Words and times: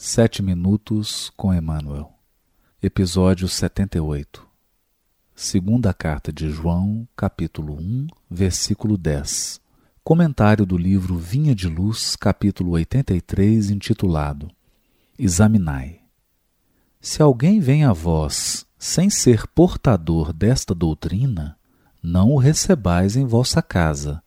Sete 0.00 0.44
Minutos 0.44 1.28
com 1.36 1.52
Emmanuel, 1.52 2.12
Episódio 2.80 3.48
78 3.48 4.46
Segunda 5.34 5.92
Carta 5.92 6.32
de 6.32 6.48
João, 6.50 7.06
capítulo 7.16 7.74
1, 7.74 8.06
versículo 8.30 8.96
10 8.96 9.60
Comentário 10.04 10.64
do 10.64 10.78
livro 10.78 11.16
Vinha 11.16 11.52
de 11.52 11.66
Luz, 11.66 12.14
capítulo 12.14 12.70
83, 12.74 13.70
intitulado 13.70 14.48
Examinai. 15.18 15.98
Se 17.00 17.20
alguém 17.20 17.58
vem 17.58 17.82
a 17.82 17.92
vós 17.92 18.64
sem 18.78 19.10
ser 19.10 19.48
portador 19.48 20.32
desta 20.32 20.76
doutrina, 20.76 21.58
não 22.00 22.30
o 22.30 22.38
recebais 22.38 23.16
em 23.16 23.26
vossa 23.26 23.60
casa, 23.60 24.22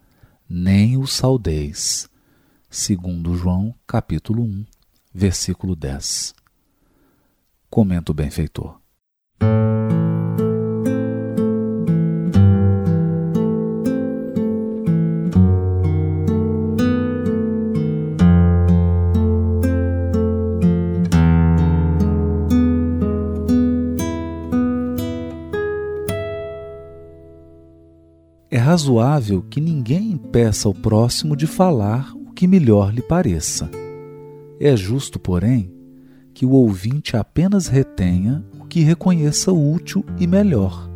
nem 0.49 0.97
o 0.97 1.07
saudeis. 1.07 2.09
Segundo 2.69 3.37
João, 3.37 3.73
capítulo 3.87 4.43
1, 4.43 4.65
versículo 5.13 5.75
10. 5.75 6.33
Comenta 7.69 8.11
o 8.11 8.15
benfeitor. 8.15 8.79
É 28.49 28.57
razoável 28.57 29.41
que 29.43 29.61
ninguém 29.61 30.11
impeça 30.11 30.67
o 30.67 30.73
próximo 30.73 31.37
de 31.37 31.47
falar 31.47 32.13
o 32.15 32.33
que 32.33 32.45
melhor 32.45 32.93
lhe 32.93 33.01
pareça 33.01 33.80
é 34.67 34.77
justo, 34.77 35.19
porém, 35.19 35.71
que 36.33 36.45
o 36.45 36.51
ouvinte 36.51 37.17
apenas 37.17 37.67
retenha 37.67 38.43
o 38.59 38.65
que 38.65 38.81
reconheça 38.81 39.51
útil 39.51 40.05
e 40.19 40.27
melhor. 40.27 40.89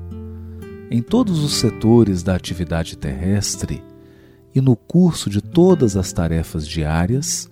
Em 0.92 1.02
todos 1.02 1.44
os 1.44 1.53
setores 1.56 2.22
da 2.22 2.36
atividade 2.36 2.95
terrestre 2.95 3.84
e 4.54 4.62
no 4.62 4.76
curso 4.76 5.30
de 5.30 5.42
todas 5.42 5.98
as 5.98 6.14
tarefas 6.14 6.67
diárias, 6.67 7.50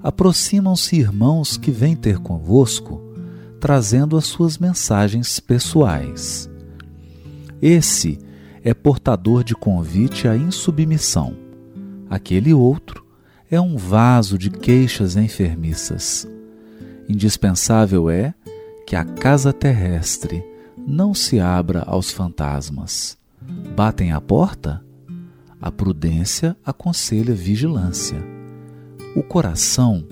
aproximam-se 0.00 0.96
irmãos 0.96 1.56
que 1.56 1.72
vêm 1.72 1.96
ter 1.96 2.18
convosco, 2.18 3.02
trazendo 3.60 4.16
as 4.16 4.26
suas 4.26 4.58
mensagens 4.58 5.40
pessoais. 5.40 6.48
Esse 7.60 8.18
é 8.62 8.72
portador 8.72 9.42
de 9.42 9.54
convite 9.54 10.28
à 10.28 10.36
insubmissão. 10.36 11.36
Aquele 12.08 12.54
outro 12.54 13.07
é 13.50 13.60
um 13.60 13.76
vaso 13.76 14.36
de 14.36 14.50
queixas 14.50 15.16
enfermiças. 15.16 16.28
Indispensável 17.08 18.10
é 18.10 18.34
que 18.86 18.94
a 18.94 19.04
casa 19.04 19.52
terrestre 19.52 20.44
não 20.76 21.14
se 21.14 21.40
abra 21.40 21.82
aos 21.82 22.10
fantasmas. 22.10 23.16
Batem 23.74 24.12
à 24.12 24.20
porta? 24.20 24.84
A 25.60 25.70
prudência 25.70 26.56
aconselha 26.64 27.34
vigilância. 27.34 28.22
O 29.16 29.22
coração 29.22 30.06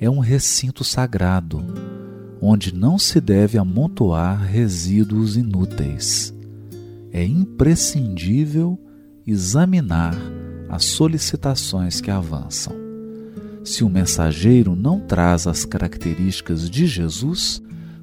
é 0.00 0.08
um 0.08 0.18
recinto 0.18 0.82
sagrado, 0.82 1.62
onde 2.40 2.74
não 2.74 2.98
se 2.98 3.20
deve 3.20 3.58
amontoar 3.58 4.42
resíduos 4.42 5.36
inúteis. 5.36 6.34
É 7.12 7.22
imprescindível 7.22 8.78
examinar 9.26 10.16
as 10.70 10.84
solicitações 10.84 12.00
que 12.00 12.10
avançam. 12.10 12.74
Se 13.64 13.82
o 13.82 13.90
mensageiro 13.90 14.76
não 14.76 15.00
traz 15.00 15.46
as 15.46 15.64
características 15.64 16.70
de 16.70 16.86
Jesus, 16.86 17.60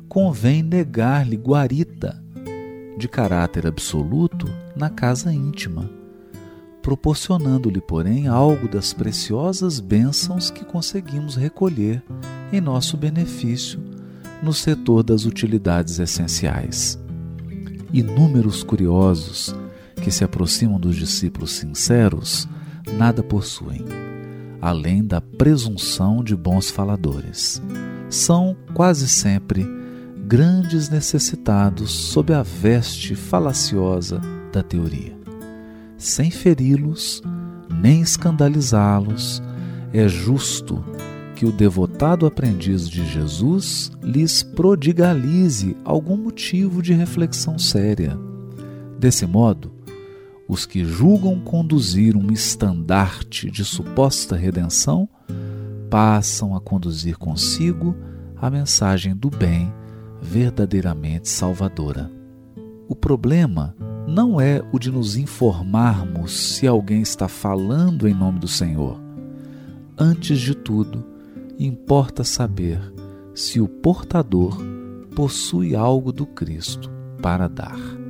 convém 0.09 0.61
negar-lhe 0.61 1.35
guarita 1.37 2.21
de 2.97 3.07
caráter 3.07 3.65
absoluto 3.65 4.47
na 4.75 4.89
casa 4.89 5.31
íntima, 5.31 5.89
proporcionando-lhe, 6.81 7.81
porém, 7.81 8.27
algo 8.27 8.67
das 8.67 8.93
preciosas 8.93 9.79
bênçãos 9.79 10.49
que 10.49 10.65
conseguimos 10.65 11.35
recolher 11.35 12.03
em 12.51 12.59
nosso 12.59 12.97
benefício 12.97 13.79
no 14.43 14.53
setor 14.53 15.03
das 15.03 15.25
utilidades 15.25 15.99
essenciais. 15.99 16.99
Inúmeros 17.91 18.61
curiosos 18.63 19.55
que 20.01 20.11
se 20.11 20.23
aproximam 20.23 20.79
dos 20.79 20.95
discípulos 20.95 21.51
sinceros 21.51 22.47
nada 22.93 23.23
possuem, 23.23 23.83
além 24.61 25.03
da 25.03 25.19
presunção 25.21 26.23
de 26.23 26.35
bons 26.35 26.69
faladores. 26.69 27.61
São 28.09 28.55
quase 28.73 29.07
sempre 29.07 29.67
grandes 30.25 30.89
necessitados 30.89 31.91
sob 31.91 32.33
a 32.33 32.43
veste 32.43 33.15
falaciosa 33.15 34.21
da 34.51 34.61
teoria. 34.61 35.17
Sem 35.97 36.29
feri-los, 36.29 37.21
nem 37.81 38.01
escandalizá-los, 38.01 39.41
é 39.93 40.07
justo 40.07 40.83
que 41.35 41.45
o 41.45 41.51
devotado 41.51 42.25
aprendiz 42.25 42.89
de 42.89 43.05
Jesus 43.05 43.91
lhes 44.01 44.41
prodigalize 44.41 45.77
algum 45.85 46.17
motivo 46.17 46.81
de 46.81 46.93
reflexão 46.93 47.59
séria. 47.59 48.17
Desse 48.99 49.25
modo, 49.25 49.71
os 50.47 50.65
que 50.65 50.85
julgam 50.85 51.39
conduzir 51.39 52.15
um 52.15 52.31
estandarte 52.31 53.51
de 53.51 53.65
suposta 53.65 54.35
redenção 54.35 55.07
passam 55.89 56.55
a 56.55 56.61
conduzir 56.61 57.17
consigo 57.17 57.95
a 58.35 58.49
mensagem 58.49 59.15
do 59.15 59.29
bem 59.29 59.73
verdadeiramente 60.21 61.29
salvadora. 61.29 62.11
O 62.87 62.95
problema 62.95 63.75
não 64.07 64.39
é 64.39 64.63
o 64.71 64.79
de 64.79 64.89
nos 64.89 65.17
informarmos 65.17 66.55
se 66.55 66.65
alguém 66.65 67.01
está 67.01 67.27
falando 67.27 68.07
em 68.07 68.13
nome 68.13 68.39
do 68.39 68.47
Senhor. 68.47 68.97
Antes 69.97 70.39
de 70.39 70.55
tudo, 70.55 71.03
importa 71.59 72.23
saber 72.23 72.79
se 73.35 73.59
o 73.59 73.67
portador 73.67 74.57
possui 75.15 75.75
algo 75.75 76.11
do 76.13 76.25
Cristo 76.25 76.89
para 77.21 77.47
dar. 77.47 78.06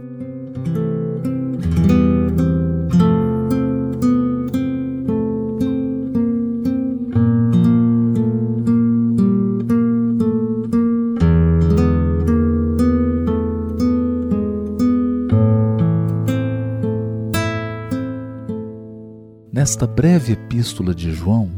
Nesta 19.68 19.86
breve 19.86 20.32
epístola 20.32 20.96
de 20.96 21.12
João, 21.12 21.52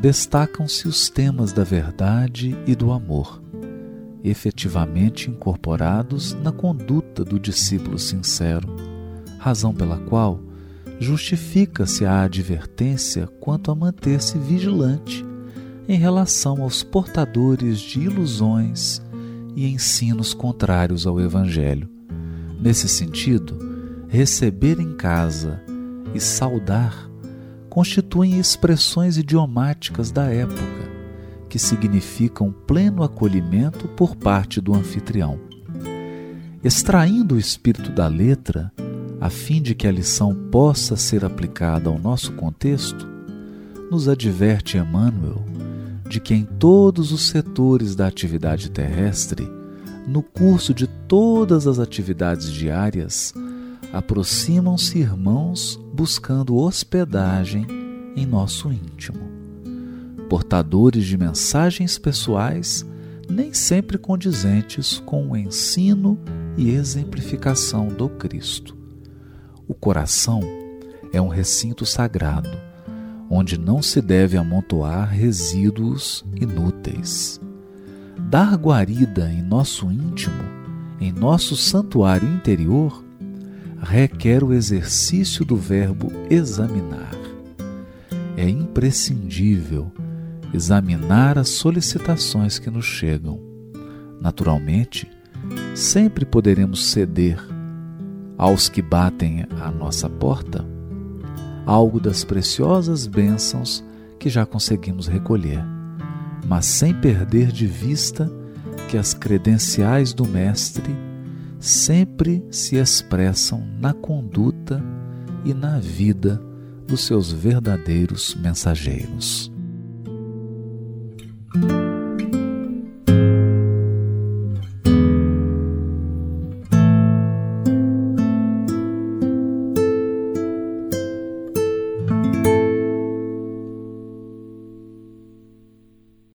destacam-se 0.00 0.88
os 0.88 1.10
temas 1.10 1.52
da 1.52 1.62
verdade 1.62 2.56
e 2.66 2.74
do 2.74 2.90
amor, 2.90 3.42
efetivamente 4.24 5.30
incorporados 5.30 6.32
na 6.42 6.50
conduta 6.50 7.26
do 7.26 7.38
discípulo 7.38 7.98
sincero, 7.98 8.74
razão 9.38 9.74
pela 9.74 9.98
qual 9.98 10.40
justifica-se 10.98 12.06
a 12.06 12.22
advertência 12.22 13.26
quanto 13.38 13.70
a 13.70 13.74
manter-se 13.74 14.38
vigilante 14.38 15.22
em 15.86 15.98
relação 15.98 16.62
aos 16.62 16.82
portadores 16.82 17.78
de 17.78 18.00
ilusões 18.00 19.02
e 19.54 19.66
ensinos 19.66 20.32
contrários 20.32 21.06
ao 21.06 21.20
Evangelho. 21.20 21.90
Nesse 22.58 22.88
sentido, 22.88 23.58
receber 24.08 24.80
em 24.80 24.96
casa 24.96 25.60
e 26.14 26.20
saudar 26.20 27.06
constituem 27.78 28.40
expressões 28.40 29.16
idiomáticas 29.16 30.10
da 30.10 30.24
época, 30.24 30.90
que 31.48 31.60
significam 31.60 32.50
pleno 32.50 33.04
acolhimento 33.04 33.86
por 33.86 34.16
parte 34.16 34.60
do 34.60 34.74
anfitrião. 34.74 35.38
Extraindo 36.64 37.36
o 37.36 37.38
espírito 37.38 37.92
da 37.92 38.08
letra, 38.08 38.72
a 39.20 39.30
fim 39.30 39.62
de 39.62 39.76
que 39.76 39.86
a 39.86 39.92
lição 39.92 40.34
possa 40.50 40.96
ser 40.96 41.24
aplicada 41.24 41.88
ao 41.88 42.00
nosso 42.00 42.32
contexto, 42.32 43.06
nos 43.88 44.08
adverte 44.08 44.76
Emmanuel 44.76 45.44
de 46.08 46.18
que 46.18 46.34
em 46.34 46.42
todos 46.42 47.12
os 47.12 47.28
setores 47.28 47.94
da 47.94 48.08
atividade 48.08 48.72
terrestre, 48.72 49.48
no 50.04 50.20
curso 50.20 50.74
de 50.74 50.88
todas 51.06 51.68
as 51.68 51.78
atividades 51.78 52.50
diárias, 52.50 53.32
aproximam-se 53.92 54.98
irmãos 54.98 55.80
buscando 55.92 56.56
hospedagem 56.56 57.66
em 58.14 58.26
nosso 58.26 58.70
íntimo. 58.72 59.20
Portadores 60.28 61.06
de 61.06 61.16
mensagens 61.16 61.98
pessoais 61.98 62.84
nem 63.28 63.52
sempre 63.52 63.98
condizentes 63.98 65.02
com 65.04 65.30
o 65.30 65.36
ensino 65.36 66.18
e 66.56 66.70
exemplificação 66.70 67.88
do 67.88 68.08
Cristo. 68.08 68.76
O 69.66 69.74
coração 69.74 70.40
é 71.12 71.20
um 71.20 71.28
recinto 71.28 71.84
sagrado, 71.84 72.50
onde 73.30 73.58
não 73.58 73.82
se 73.82 74.00
deve 74.00 74.36
amontoar 74.36 75.10
resíduos 75.10 76.24
inúteis. 76.34 77.40
Dar 78.18 78.54
guarida 78.56 79.30
em 79.30 79.42
nosso 79.42 79.90
íntimo, 79.90 80.42
em 81.00 81.12
nosso 81.12 81.56
santuário 81.56 82.28
interior, 82.28 83.04
requer 83.80 84.42
o 84.42 84.52
exercício 84.52 85.44
do 85.44 85.56
verbo 85.56 86.10
examinar. 86.30 87.14
É 88.36 88.48
imprescindível 88.48 89.90
examinar 90.52 91.38
as 91.38 91.48
solicitações 91.48 92.58
que 92.58 92.70
nos 92.70 92.84
chegam. 92.84 93.40
Naturalmente, 94.20 95.10
sempre 95.74 96.24
poderemos 96.24 96.90
ceder 96.90 97.38
aos 98.36 98.68
que 98.68 98.80
batem 98.80 99.46
à 99.60 99.70
nossa 99.70 100.08
porta 100.08 100.64
algo 101.66 102.00
das 102.00 102.24
preciosas 102.24 103.06
bênçãos 103.06 103.84
que 104.18 104.30
já 104.30 104.46
conseguimos 104.46 105.06
recolher, 105.06 105.62
mas 106.46 106.64
sem 106.64 106.94
perder 106.94 107.52
de 107.52 107.66
vista 107.66 108.30
que 108.88 108.96
as 108.96 109.12
credenciais 109.12 110.14
do 110.14 110.26
Mestre 110.26 110.96
sempre 111.58 112.44
se 112.50 112.76
expressam 112.76 113.66
na 113.80 113.92
conduta 113.92 114.82
e 115.44 115.52
na 115.52 115.78
vida 115.78 116.40
dos 116.86 117.04
seus 117.04 117.30
verdadeiros 117.30 118.34
mensageiros. 118.34 119.52